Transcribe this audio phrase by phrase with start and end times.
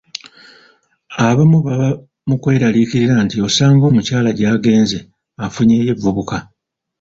[1.27, 1.89] Abamu baba
[2.27, 4.97] mu kweraliikirira nti osanga omukyala gy’agenze
[5.45, 6.37] afunyeeyo evvubuka.